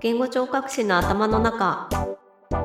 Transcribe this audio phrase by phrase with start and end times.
[0.00, 1.88] 言語聴覚士の頭の中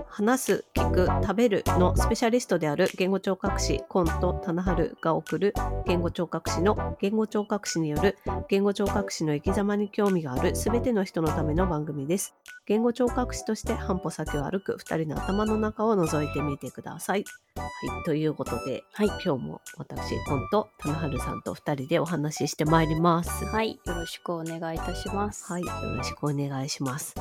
[0.08, 5.54] 話す、聞く、食べるのスペシャリストである言語聴覚士コント棚春が送る
[5.86, 8.18] 言語聴覚士の言語聴覚士による
[8.50, 12.36] 言語聴覚士の生き様に興味がある全ての人のための番組です。
[12.68, 17.24] 言語聴覚士として半歩先を歩く2人の頭の中を覗いてみてください。
[17.56, 23.46] はい、ということで、はい、今日も私、コント棚春さんと2人でお話ししてまいります。
[23.46, 25.46] はい、よろしくお願いいたします。
[25.46, 27.16] はい、よろしくお願いします。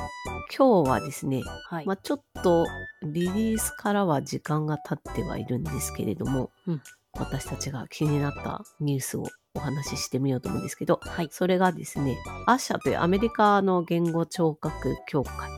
[0.56, 2.66] 今日はですね、はい、まあ、ちょっと
[3.04, 6.82] リリースからは時間が経ってはいるんですけれども、うん、
[7.16, 15.50] 私たちが気になったニュースをお話ししてみようと思うんですけど、はい、それがですね、アッシャというアメリカの言語聴覚協会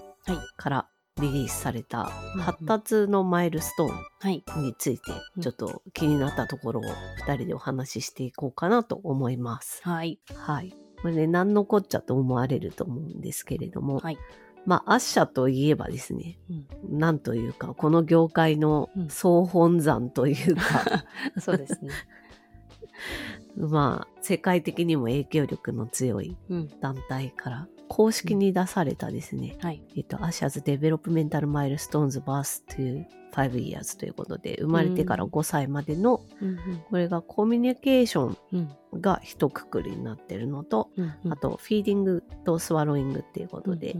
[0.56, 0.88] から
[1.20, 6.84] リリースされた発達のマイルストーンについてちょっと気になったところを
[7.26, 9.80] 2人でお話ししていこうかなと思います。
[9.82, 10.20] はい。
[10.34, 10.74] はい。
[11.02, 14.18] これね、何のこっちゃと思われると思うんですけれども、はい、
[14.66, 20.62] まあ、 ASHA といえばですね、うん、なんというか、この業界の総本山というか、
[21.36, 21.90] うん、そうですね。
[23.58, 26.36] まあ、世界的にも影響力の強い
[26.80, 29.66] 団体から公式に出されたですね、うん。
[29.66, 36.58] はい、えっと、 ASHA's Developmental Milestones: Birth to 5 years ということで、生まれてから5歳までの、うん、
[36.90, 43.96] これがコミュニケーションが一括りになってるのと、うん、あと、フィーディングとスワローイングっていうことで、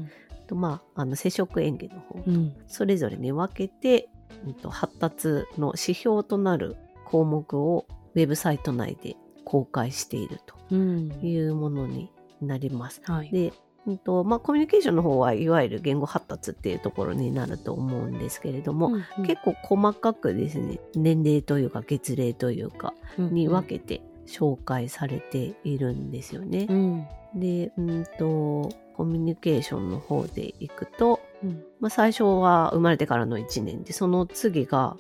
[0.47, 2.31] とまあ、あの接触園芸の方と、
[2.67, 4.09] それぞれに分けて、
[4.47, 9.17] うん、と発達の指標となる項目をウェブサイト内で
[9.49, 12.11] 公開しているというものに
[12.43, 13.01] なります。
[13.07, 13.55] はい、で
[13.87, 26.67] うんとまあ、コミュニケーションの方はいわゆる言語発達っていうところになると思うんですけれども、うんうん、結構細かくですね年齢というか月齢というかに分けて紹介されているんですよね。
[26.69, 34.97] うん、で、うんとコミュニケーションの方でいくと、うん、まあ、最初は生まれてからの1年でその次が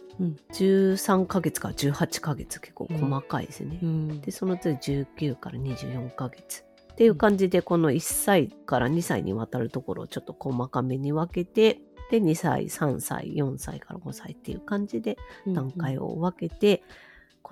[0.52, 11.80] 13ヶ月から18ヶ月結構細かいですね、うん、でその次19から24ヶ月っていう感じでこの1歳から2歳にわたるところをちょっと細かめに分けて
[12.10, 16.82] で2歳3歳4歳から5歳っていう感じで段階を分けて、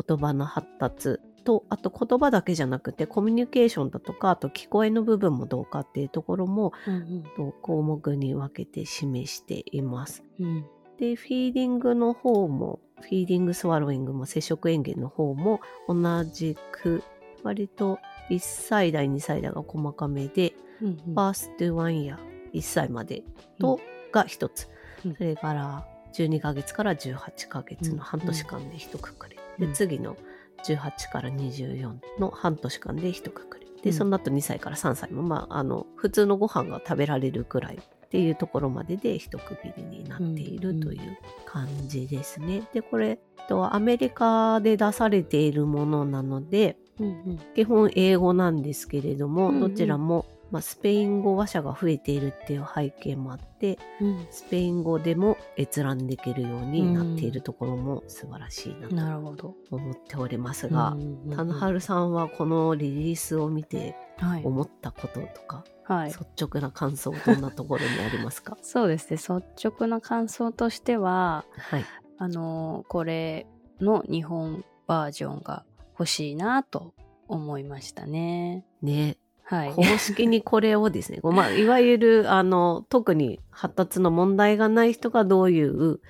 [0.09, 6.95] 言葉の発達と、あと言葉だけじゃなくてコミュニケーションだとか、あと聞こえの部分もどうかっていうところも、うん
[7.39, 10.25] うん、項目に分けて示しています。
[10.41, 10.67] うん、
[10.99, 17.05] で、 feeding の方も、 feeding swallowing も摂食嚥下の方も同じく、
[17.45, 20.53] 割と1歳代、2歳代が細かめで、
[20.83, 23.23] うんうん、 first one year、1歳まで
[23.61, 23.79] と、
[24.11, 24.69] が1つ。
[25.05, 29.37] うん、それから12ヶ月から18ヶ月の半年間で一括り。
[29.59, 30.17] で、次の
[30.65, 33.67] 18から24の半年間で一括り。
[33.83, 42.63] で、その後2歳から3歳も、まあ、あの、普通のご飯が食べられるくらいっていうところまでで一区切りになっているという感じですね。
[42.73, 43.19] で、これ、
[43.49, 60.97] アメリカで出されているものなので、うんうん、基本英語なんですけれども、どちらもまあ、スペイン語話者が増えているっていう背景もあって、うん、スペイン語でも閲覧できるようになっているところも素晴らしいなと思っておりますが、
[61.35, 63.97] 棚春さんはこのリリースを見て
[64.45, 68.57] 思ったこととか、はい、率直な感想どんなところにありますか？
[68.63, 69.17] そうですね。
[69.17, 71.85] 率直な感想としては、はい、
[72.19, 73.47] あのこれ
[73.81, 75.65] の日本バージョンが
[75.99, 76.95] 欲しいなと
[77.29, 78.65] 思いましたね。
[78.83, 79.17] ね
[79.49, 86.01] はい、公式にこれをですね、まあ、いわゆるあの特に発達の問題がない人がどういう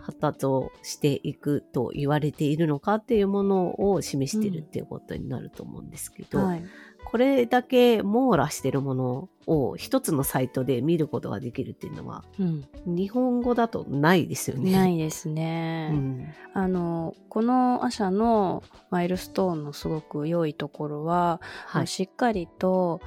[0.00, 6.44] 発達をしていくと言われているのかっていうものを示しているっていうことになると思うんですけど、うん。
[6.44, 6.64] はい、
[7.04, 14.72] これだけ網羅してるものを一つのサイトで見ることができるっていうのは、うん、日本語だとないですよね。
[14.72, 15.90] ないですね。
[15.92, 23.00] うん、あのこのアシャのマイルストーンのすごく良いところは、はい、しっかりと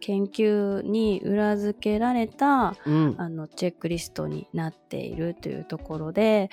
[0.00, 6.50] 研究に裏付けられた、うん、あのチェックリストになっているというところで、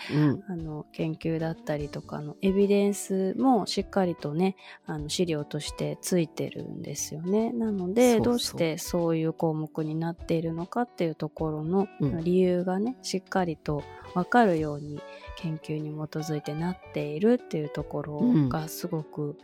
[0.48, 7.52] あの研究だったりとかのエビデンスもしっかりとねあの資料としてついてるんですよね。
[7.52, 11.88] なのでどうしてそういう項目になっているのかっていうところの
[12.24, 13.84] 理由がね、うん、しっかりと
[14.14, 15.02] 分かるように
[15.38, 19.38] 研究に基づいてなっているっていうところがすごく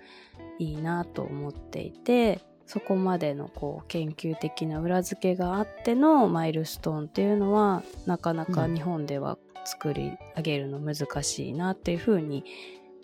[0.59, 12.43] いいなと思っていて、うん、そこまでのこう研究的な裏付けがあってのマイルストーンっていうのはなかなか日本では作り上げるの難しいなっていうふうに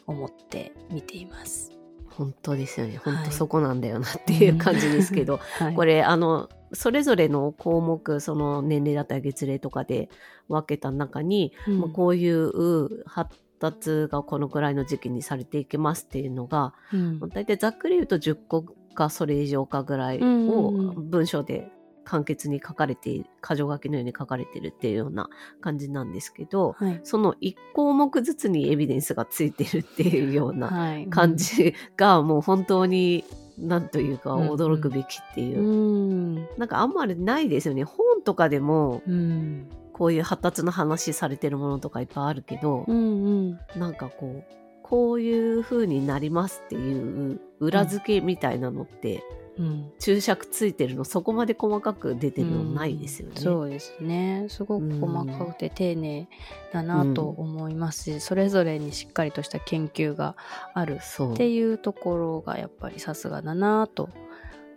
[0.08, 1.79] 思って見ています。
[2.20, 2.98] 本当ですよね。
[2.98, 10.10] 本当そこなんだよなっていう感じですけど、 はい、これあのそれぞれの項目その年齢だったり月齢とかで
[10.50, 18.64] 分けた中に、うん、まあ、こういう発達がこのくらいの時期にされていきますっていうのが、うん、大体ざっくり言うと10個
[18.94, 21.72] かそれ以上かぐらいを文章で
[22.06, 25.30] 簡潔に書かれている箇条書きのように書かれているっていうような
[25.62, 33.24] 感じなんですけど、はい、その1項目ずつにエビデンスがついてるっていうような感じがもう本当に
[33.58, 37.84] なんというか驚くべきっていう、うんうん、なんかあんまりないですよね。
[37.84, 49.24] 本とかでも、うん、こういう発達の話されてるものとかいっぱいあるけど、うんうん、なんかこうこういう風になりますっていう裏付けみたいなのって、
[49.60, 53.34] うん、注釈ついてるのそこまで細かく出てるのないですよね。
[53.36, 54.46] うん、そうですね。
[54.48, 56.30] すごく細かくて丁寧
[56.72, 60.38] だなと思いますし、うん、それぞれにしっかりとした研究が
[60.74, 64.10] あるっていうところがやっぱりさすがだなと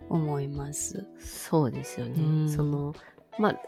[0.09, 1.07] 思います。
[1.17, 2.93] そうですよね、その
[3.39, 3.61] まあ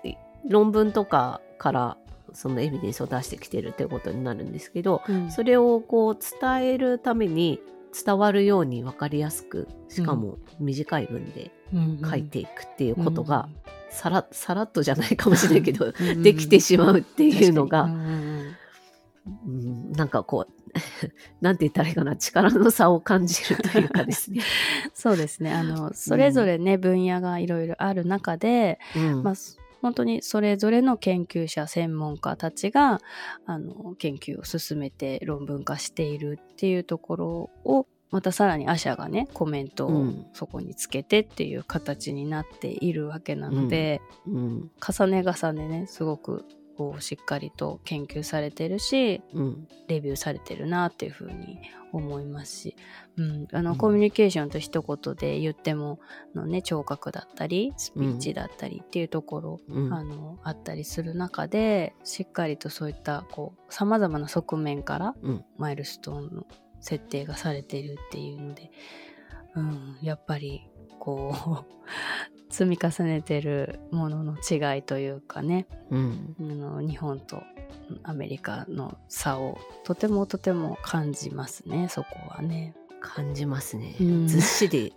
[0.49, 1.97] 論文とかから
[2.33, 7.61] そのエビデンスを出してきてるってことになるんですけど、うん、それをこう伝えるために
[8.03, 11.51] 伝わるように分かりやすくしかも短い文で
[12.03, 13.47] 書いていくっていうことが、
[13.89, 17.89] さらさらっとじゃないかもしれないけど できてしまうっていうのが、う
[19.49, 20.51] ん、なんかこう
[21.39, 24.41] なんて言ったらいいかな力の差を感じるというかですね。
[24.93, 25.53] そうですね。
[25.53, 29.33] あのそれぞれね、うん、分野がいろいろある中で、うん、まあ
[29.85, 33.01] 本当にそれぞれの研究者専門家たちが
[33.45, 44.33] あの研究を進めて論文化しているっていうところをまたさらにアシャがねコメントをそこにつけてっていう形になっているわけなので、うん。
[44.33, 46.45] うん、重ね重ねねすごく
[46.77, 51.59] こうしっかりと研究されてるし、うん、レビューされてるなっていうふうに
[51.93, 52.75] 思いますし、
[53.17, 55.99] うん、あの、うん、コミュニケーションと一言で言っても
[56.33, 63.25] の、ね、聴覚だったりスピーチだったりっていうところ、うん、あのあったりする中でしっかりとそういった
[63.69, 65.15] さまざまな側面から、
[65.57, 66.45] マイルストーンの
[66.81, 68.71] 設定がされているっていうので、
[69.55, 70.69] うん、やっぱり
[70.99, 71.75] こう
[72.55, 77.43] 積み重ねてるものの違いというかね、うん、あの日本と
[78.03, 82.73] アメリカの差をとてもとても感じますねそこはね。
[83.01, 84.93] 感じますね、うん、ずっしり。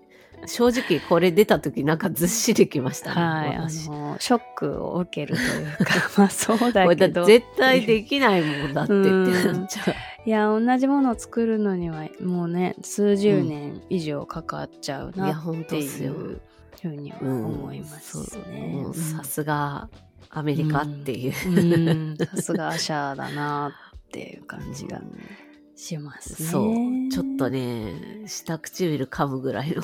[0.47, 3.21] 正直これ出た時なんかずっしりきましたね。
[3.21, 7.25] はい、あのショックを受けるというか まあそうだけど。
[7.25, 9.95] 絶対できないもんだってってなっちゃう。
[10.25, 16.41] いや同じものを作るのにはもうね数十年以上かかっちゃうなっていう
[16.83, 18.87] ふうに思いますね。
[18.93, 19.89] さすが
[20.31, 22.17] アメリカっていう。
[22.27, 25.01] さすがアシャーだなっていう感じが
[25.75, 26.49] しますね。
[26.49, 27.09] そう。
[27.11, 29.83] ちょっとね下唇噛むぐらいの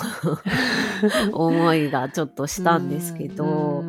[1.32, 3.84] 思いがちょっとしたんですけど、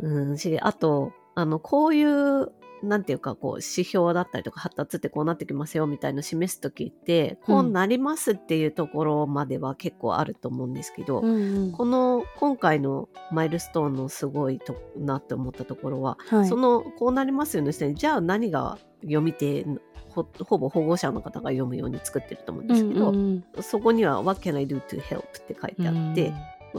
[0.00, 2.52] うん、しあとあのこういう
[2.82, 19.64] なんていうか、こう、指標だったりとか、発達ってこうなってきますよ、みたいの示すときって、こうなりますっていうところまでは結構あると思うんですけど、うんうん、この、今回のマイルストーンのすごいとなって思ったところは、はい、その、こうなりますよね、じゃあ何が読み手
[20.10, 26.32] ほほぼ保護者の方が読むように作ってると思うんですけど、うんうんうん、そこには「What can I do to help?」って書いてあって、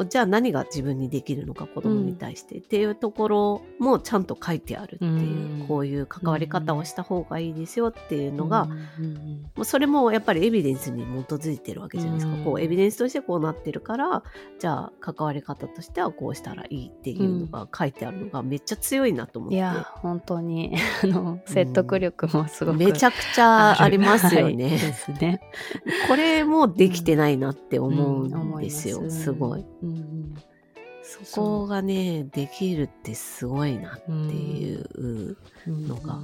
[0.08, 14.24] じゃあ何が自分にできるのか子供に対して、っていうところもちゃんと書いてあるっていう、こういう関わり方をした方がいいですよっていうのが、もうそれもやっぱりエビデンスに基づいてるわけじゃないですか、こうエビデンスとしてこうなってるから
[14.60, 19.56] じゃあ関わり方としてはこうしたらいいっていうのが書いてあるのがめっちゃ強いなと思って。
[19.56, 24.69] いや本当に あの説得力もすごく、めちゃくちゃありますよね。
[24.69, 25.42] ですね。
[26.07, 29.66] これもできてないなって思うんですよ、すごい。
[29.81, 30.35] うん、
[31.04, 36.19] そこがねできるってすごいなっていうのが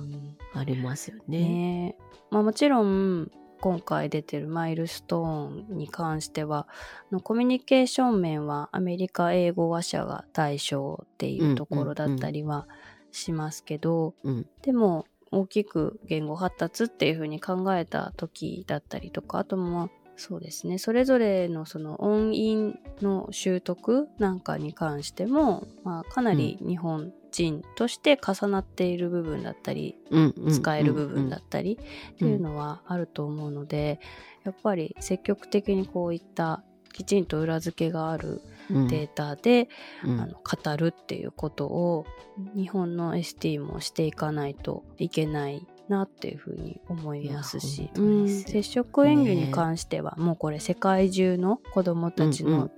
[0.54, 1.40] ありますよね。
[1.40, 1.96] ね
[2.30, 6.68] まあ、もちろん今回出てるマイルストーンに関しては
[7.12, 12.68] のコミュニケーション面はアメリカ英語話者が対象っていうところだったりは
[13.12, 20.80] しますけど、うんうんうん、でも大きく言語発達っていうふうに考えた時だったりとかあともそうですね。
[20.80, 31.80] それぞれのその音韻の習得なんかに関しても、まあ、かなり日本人として重なっている部分だったり、うん、使える部分だったり
[32.14, 34.00] っていうのはあると思うので
[34.44, 39.70] やっぱり積極的にこういったきちんと裏付けがあるデータで、
[40.04, 42.08] うん、あの語るっていうことを
[42.56, 52.70] 日本の ST もしていかないといけないなっていうふうに思いますし、うん、接触演技に関しては、もうこれ世界中の子どもたちの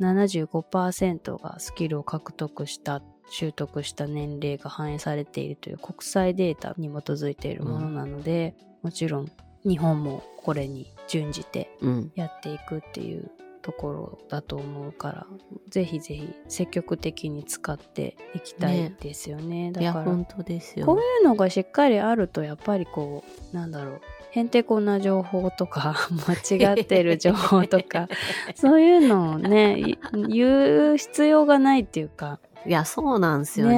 [0.00, 9.30] 75%がスキルを獲得した習得した年齢が反映されているという国際データに基づいているものなので、うん、もちろん
[9.64, 11.70] 日本もこれに準じて
[12.14, 13.30] やっていくっていう
[13.60, 15.26] ところだと思うから、
[15.68, 19.48] ぜひぜひ積極的に使っていきたいですよね。
[19.48, 19.72] ね。
[19.72, 20.86] だから本当ですよ。
[20.86, 24.00] こういうのがしっかりあるとやっぱりこうなんだろう
[24.30, 25.94] へんてこな情報とか
[26.28, 28.08] 間違ってる情報とか
[28.54, 29.98] そういうのをね
[30.28, 32.40] 言う必要がないっていうか。
[32.66, 33.76] いやそうなんですよね、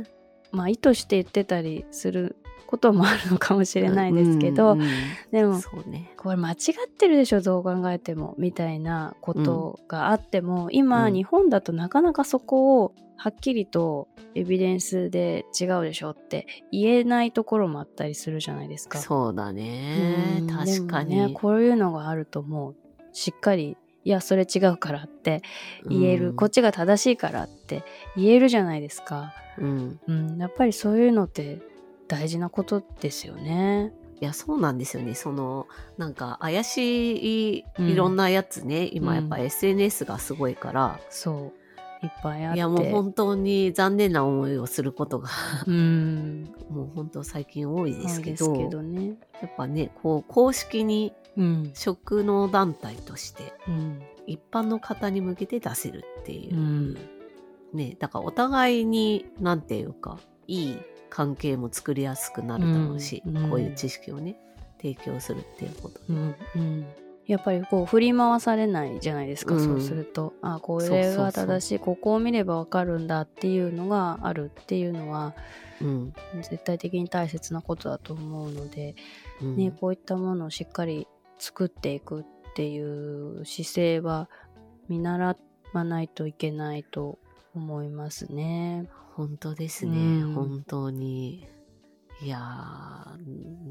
[0.00, 0.02] ね、
[0.50, 4.88] まあ意図して言ってたりすることもあるのかもしれないですけど、うんうん、
[5.32, 18.98] でも、ね、これ間違ってるでしょどう考えてもみたいなことがあっても、うん、今、日本だとなかなかそこをはっきりとエビデンスで違うでしょって言えないところもあったりするじゃないですか。
[18.98, 22.76] そうだね、確かに、ね、こういうのがあるともう
[23.12, 25.42] しっかりいやそれ違うからって
[25.88, 27.82] 言える、こっちが正しいからって
[28.16, 29.32] 言えるじゃないですか。
[29.58, 31.58] うん、うん、やっぱりそういうのって
[32.08, 33.92] 大事なことですよね。
[34.20, 35.14] いやそうなんですよね。
[35.14, 35.66] その
[35.98, 41.66] なんか怪しいいろんなやつね、うん、今やっぱ SNS がすごいから、そう。
[42.02, 42.56] いっぱいあって。
[42.56, 45.28] いやもう本当に残念な思いをすることが
[45.66, 51.12] うん、 もう本当最近多いですけどけど、ね、やっぱねこう公式に
[51.74, 56.94] 職能団体として、うん、一般の方に向けて出せるっていう、うん、
[57.72, 60.78] ねだからお互いに何て言うかいい
[61.10, 64.36] 関係も作りやすくなるだろうし、うん、こういう知識をね
[64.78, 66.86] 提供するっていうことで、うんうん、
[67.26, 70.34] やっぱりこう振り回されないじゃないですか、うん、そうすると。
[70.42, 75.34] あこれが正しいここを見ればわかるんだっていうのがあるっていうのは、
[75.80, 78.94] うん、絶対的に大切なことだと思うので、
[79.40, 81.08] ね、こういったものをしっかり
[81.38, 84.28] 作っていくっていう姿勢は
[84.88, 85.36] 見習
[85.72, 87.18] わないといけないと
[87.58, 88.88] 思いますね。
[89.14, 91.48] 本当ですね、うん、本当に。
[92.22, 92.38] いや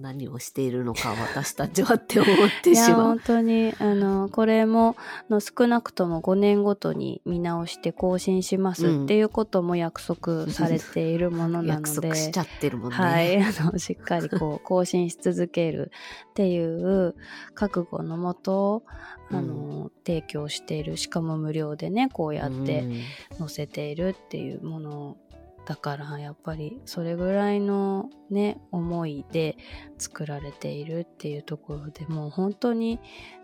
[0.02, 2.88] 何をしているのか私たちはって思ってしまう。
[2.88, 4.96] いや本当にあのこれも
[5.30, 12.96] の少なくとも5年ごとに見直して更新しますっていうことも約束されているものなので、約束しちゃってるもんね。
[12.96, 13.42] はい。
[13.42, 15.92] あのしっかりこう更新し続ける
[16.30, 17.16] っていう
[17.56, 18.84] 覚悟のもと
[19.32, 20.98] あの、うん、提供している。
[20.98, 22.84] しかも無料でねこうやって
[23.40, 25.18] 載せているっていうもの
[25.66, 29.58] だからやっぱりそれぐらいのね思いで
[29.98, 33.00] 作られているっていうところでもう本当に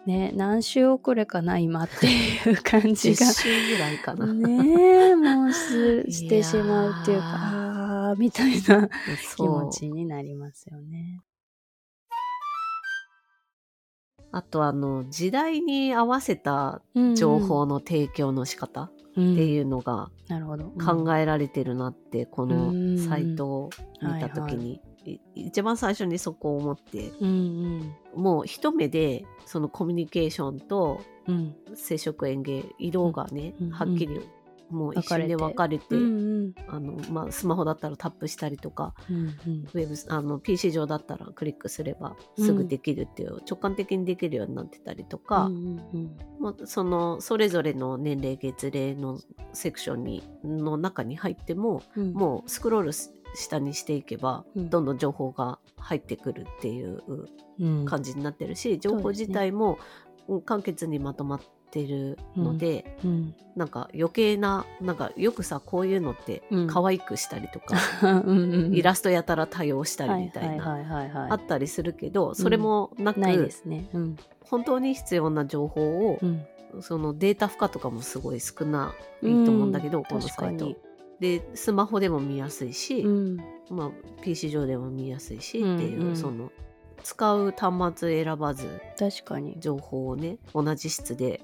[0.06, 4.28] ね何週遅れかな今っていう感じが週ぐらいかな。
[4.28, 8.88] ねもうすしてしまうっていうかああみたいな
[9.36, 11.22] 気持ちになりますよね。
[14.32, 16.82] あとあの時代に合わせた
[17.16, 20.10] 情報の提供の仕方、っていうのが
[20.84, 23.70] 考えられてるなって、このサイトを
[24.02, 24.82] 見た時に、
[25.36, 27.12] 一番最初にそこを思って、
[28.16, 31.02] もう一目でそのコミュニケーションと
[31.76, 34.22] 接触園芸色がね、うん、はっきり
[34.72, 46.18] もう一瞬で分かれて、うんうん、あのまあ、スマホだったらタップしたりとか、うんうん、ウェブあの PC 上だったらクリックすればすぐできるっていう、うん、直感的にできるようになってたりとか、うんうんうん。
[46.40, 49.20] まあ、そのそれぞれの年齢月齢の
[49.54, 52.92] セクションにの中に入っても、うん、もうスクロール
[53.36, 57.02] 下にしていけば、どんどん情報が入ってくるっていう
[57.86, 59.80] 感じになってるし、情報自体も
[60.46, 67.78] 簡潔にまとまってってるので、うん、なんか余計ななんかよくさこういうのって可愛くしたりとか、
[68.26, 68.34] う
[68.70, 73.88] ん、イラストやたら多用したりみたいなあったりするけどそれもなく、ないですね、
[74.44, 76.20] 本当に必要な情報を、
[76.82, 80.76] そのデータ負荷とかもすごい少ないと思うんだけど、このサイト。
[81.22, 83.06] でスマホでも見やすいし、
[83.70, 83.92] まあ、
[84.24, 86.52] PC 上でも見やすいしっていう、その
[87.04, 89.60] 使う端末選ばず確かに。
[89.60, 91.42] 情報をね同じ質で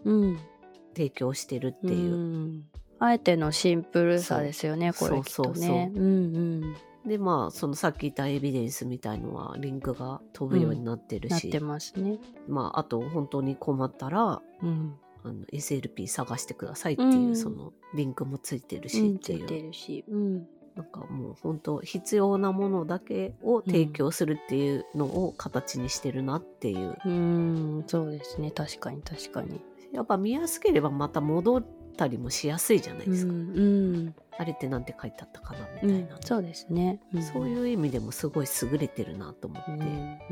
[0.96, 2.64] 提供してるっていう、うん、
[3.00, 5.92] あえてのシンプルさですよねこれきっとね。
[5.96, 6.76] うんうん。
[7.08, 12.18] でまあそのさっき言ったエビデンスみたいのはリンクが飛ぶようになってるし、うん、なってますね。
[12.48, 26.96] まああと本当に困ったら、うん、あの SLP 探してくださいっていう、そのリンクもついてるしっていう、ついてるし、うん、なんかもう本当必要なものだけを提供するっていうのを形にしてるなっていう。
[27.04, 28.52] うん、そうですね。
[28.52, 29.60] 確かに確かに。
[29.92, 31.66] やっぱ見やすければまた戻っ
[31.98, 33.34] たりもしやすいじゃないですか。
[33.34, 37.02] うん、うん、あれってなんて書いてあったかなみたいな、うん、そうですね、
[37.34, 39.72] そういう意味でもすごい優れてるなと思って、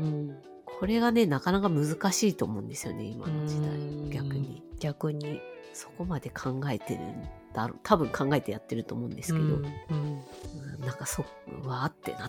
[0.00, 0.36] うん
[0.78, 3.70] これがねなかなか難しいと思うんですよね今の時代
[4.10, 4.62] 逆に。
[4.78, 5.40] 逆に
[5.76, 10.22] そこまで考えてるんだろう多分考えてやってると思うんですけど、うんうん、
[10.80, 12.28] なんかそうわーってなっ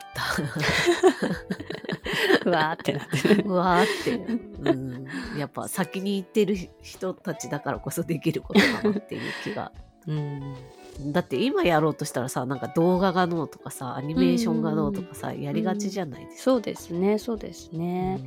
[2.43, 2.49] た。
[2.51, 3.51] わーってなってる。
[3.51, 4.15] わーって、
[4.71, 9.71] うん、やっぱ先に行ってる人たちだからこそできることかなっていう気が。
[10.07, 10.55] うん。
[11.11, 18.19] だって今やろうとしたらさなんか動画がどうとかさアニメーションがどうとかさ、やりがちじゃないですか、そうですねそうですね、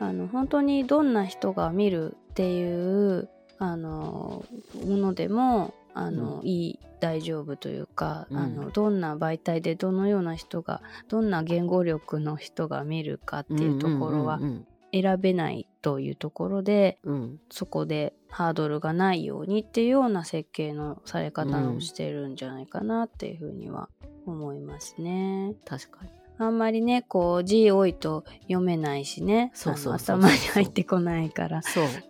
[0.00, 4.44] あの本当にどんな人が見るっていうあの
[4.84, 14.40] ものでもあの、うん、いい大丈夫というか、うん、あのどんな媒体でどのような人がどんな言語力の人が見るかっていうところは
[14.92, 23.88] 選べないというところで、うん、そこでハードルがないようにっていうような設計のされ方をしてるんじゃないかなっていうふうには
[24.26, 25.54] 思いますね。
[25.64, 29.52] 確かにあんまりねこう字多いと読めないしね。
[29.54, 31.62] 頭に入ってこないから。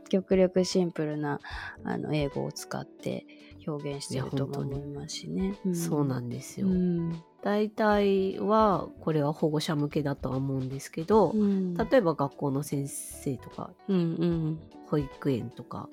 [0.08, 1.40] 極力シンプルな
[1.82, 3.26] あの英語を使って
[3.66, 5.54] 表現してると思いますしね。
[5.64, 6.68] うん、そうなんですよ。
[6.68, 7.22] うん。
[7.42, 15.88] 大体はこれは保護者向けだとは思うんですけど、うん、例えば学校の先生とか、うんうん、保育園とか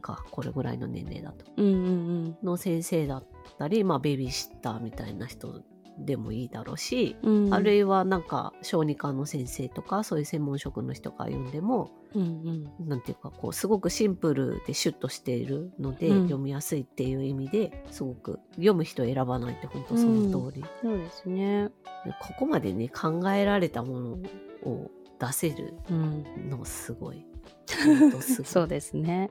[0.00, 1.88] か、これぐらいの年齢だと、うんうんう
[2.30, 3.24] ん、の先生だっ
[3.58, 5.62] たり、まあ、ベビーシッターみたいな人
[5.98, 21.70] でもいいだろうし、うん、あるいはなんか小児科の先生とかそういう専門職の人が読んでも、うんうん、なんていうかこうすごくシンプルでシュッとしているので、うん、読みやすいっていう意味ですごく読む人選ばないって本当その通り、うん、そうですね。
[22.20, 24.18] ここまでね考えられたもの
[24.64, 25.74] を出せる
[26.48, 27.26] のすごい。
[28.44, 29.30] そうですね。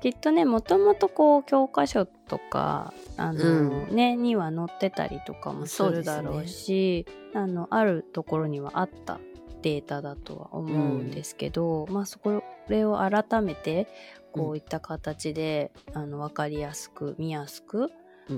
[0.00, 9.20] きっとねもともとこう教科書とかあの、うん、ねには載ってたりとかもするだろうし、ね、あのあるところにはあった
[9.62, 13.88] データだとは思うんですけど、うん、まあそこれを改めて
[14.32, 17.90] こういった形で、うん、あの分かりやすく見やすく、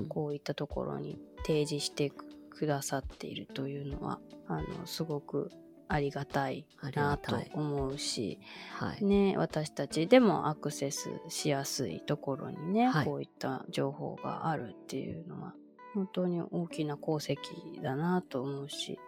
[0.09, 2.11] こういったところに提示して
[2.49, 5.49] くださっているというのはあのすごく
[5.87, 6.65] ありがたい
[6.95, 8.39] なと思うし、
[8.77, 15.53] はい、ね、私たちでもアクセスしやすいところにね、はい、こういった情報があるっていうのは
[15.93, 17.37] 本当に大きな功績
[17.81, 18.99] だなと思うし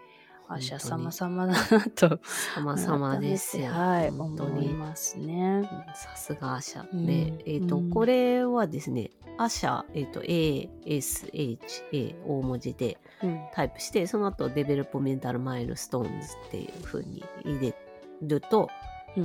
[0.47, 2.19] あしゃ様々だなと
[2.55, 3.71] 様々ですよ。
[3.71, 5.67] はい思いますね。
[5.95, 6.83] さすがアシャ。
[6.83, 12.97] で、うん、えっ、ー、と、うん、これはですねアシャ、えっ、ー、と ASHA 大文字で
[13.53, 17.75] タイプして、うん、その後 developmental milestones っていうふうに入れ
[18.21, 18.69] ると、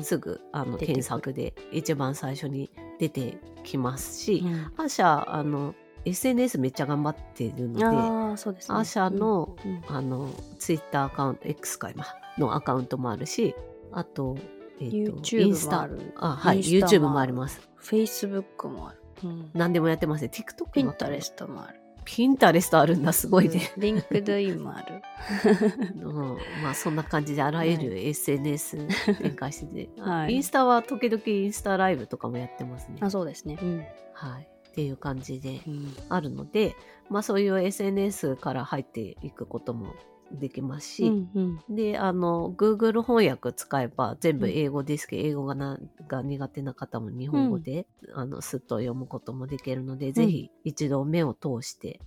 [0.02, 4.44] すぐあの検索で一番最初に出てきますし、
[4.76, 9.56] ASHA あの SNS めっちゃ頑張ってるので、あそうですね、 ASHA の,、
[9.88, 12.06] あのツイッターアカウント X か今
[12.38, 13.54] のアカウントもあるし
[13.92, 14.36] あと,、
[14.80, 17.60] えーと、インスタあはい YouTube もあります。
[17.82, 20.30] Facebook もある、うん、何でもやってますね。
[20.32, 21.80] TikTok Pinterest もある。
[22.04, 25.02] Pinterest あるんだすごいね、 LinkedIn もある、
[26.02, 32.96] うん、まあそんな感じであらゆる SNS 展開してて、 はい、インスタは時々インスタライブとかもやってますね。
[33.00, 34.48] あそうですね、うん、はい。
[34.70, 35.60] っていう感じで
[36.08, 36.74] あるので、うん、
[37.10, 39.94] まあそういう SNS から入っていくことも
[40.32, 41.30] できますし、うん
[41.68, 52.00] うん、であの Google 翻訳使えば全部英語ですけど、うん、英語がなが苦手な方も日本語で、うん、あのすっと読むこともできるので、うん、ぜひ一度目を通して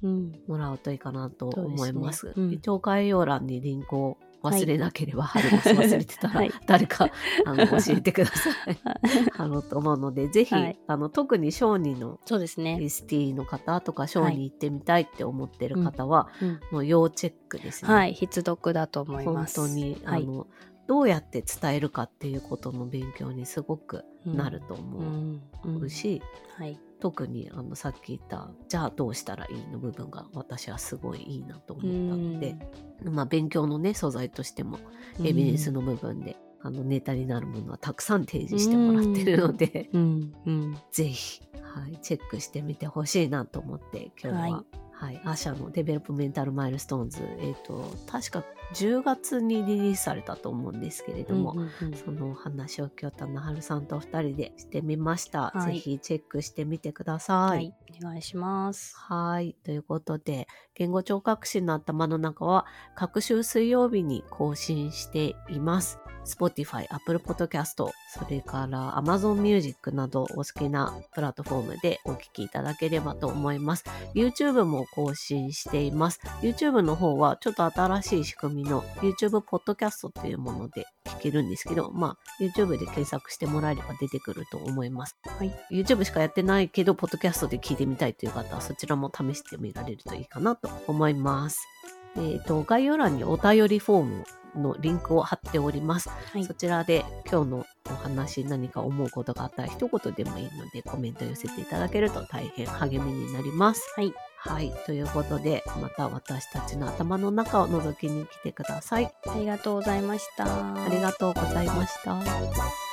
[0.47, 2.31] もらうといいかなと思います。
[2.33, 7.09] すね、一応概要欄にリンクを忘れなければ、はい、春忘れてたら、はい、誰か
[7.45, 8.53] あの 教えてください。
[9.37, 12.77] あのと思うのでぜひ、はい、あの特に小児のそうですね。
[12.81, 17.93] ST の方とか小児行ってみたいって思ってる方は、はい、もう要チェックですね。
[17.93, 19.59] はい、必読だと思います。
[19.59, 20.47] 本当にあの、
[20.87, 25.39] どうやって伝えるかっていうことの勉強にすごくなると思
[25.79, 26.21] うし、
[26.57, 29.67] はい、特にあのさっき言ったじゃあどうしたらいい？
[29.73, 32.55] の部分が私はすごいいいなと思ったので、
[33.03, 34.79] まあ、勉強のね素材としても
[35.19, 40.33] エビデンスの部分で、あのネタになるものはたくさん提示してもらってるので、うん。
[40.45, 44.79] うん、ぜひ、はい、チェックしてみてほしいなと思って今日は、はい。
[44.93, 57.47] はい、 ASHA の Developmental Milestones、えっ、ー、と、確か10月にリリースされたと思うんですけれども、うんうんうん、そのお話を京田の春さんと2人でしてみました、はい、ぜひチェックしてみてください。
[57.49, 58.95] はい、お願いします。
[58.97, 59.55] はい。
[59.63, 65.99] ということで、言語聴覚士の頭の中は、各週水曜日に更新しています。
[66.25, 67.91] Spotify、Apple Podcast、そ
[68.29, 73.83] れから Amazon Music などお好きなプラットフォームでお聞きいただければと思います。
[74.15, 76.21] YouTube も更新しています。
[76.41, 85.17] YouTube の方はちょっと新しい仕組みの YouTube Podcast というもので聞けるんですけど、まあ YouTube で検索してもらえれば出てくると思います。
[85.25, 85.53] はい。
[85.71, 91.67] YouTube しかやってないけど、Podcast で聞いてみたいという方はそちらも試してみられるといいかなと思います。
[92.15, 94.23] えっ、ー、と、概要欄にお便りフォーム
[94.55, 96.09] のリンクを貼っております。
[96.09, 103.93] はい、そちらで今日のお話何か思うことがあったら一言でもいいのでコメント寄せていただけると大変励みになります。
[103.95, 104.13] はい。
[104.37, 104.73] はい。
[104.85, 109.13] ということで、また私たちの頭の中を覗きに来てください。
[109.25, 110.45] ありがとうございました。
[110.45, 112.92] ありがとうございました。